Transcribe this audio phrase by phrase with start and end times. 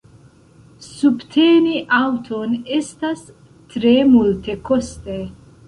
[0.85, 3.23] Subteni aŭton estas
[3.75, 5.23] tre multekoste.